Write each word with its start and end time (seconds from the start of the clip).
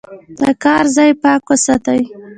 د 0.39 0.43
کار 0.63 0.83
ځای 0.95 1.11
پاک 1.21 1.41
وساتئ. 1.49 2.01